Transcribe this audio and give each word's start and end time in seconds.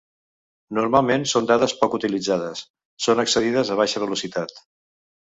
Normalment 0.77 1.25
són 1.31 1.49
dades 1.51 1.75
poc 1.81 1.97
utilitzades, 1.97 2.63
són 3.07 3.21
accedides 3.25 3.73
a 3.75 3.79
baixa 3.81 4.03
velocitat. 4.07 4.57